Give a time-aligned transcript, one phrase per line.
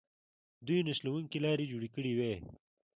[0.65, 2.33] دوی نښلوونکې لارې جوړې کړې وې.